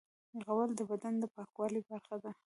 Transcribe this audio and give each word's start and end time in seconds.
غول 0.45 0.69
د 0.75 0.81
بدن 0.91 1.13
د 1.19 1.23
پاکوالي 1.35 1.81
برخه 1.89 2.15
ده. 2.23 2.31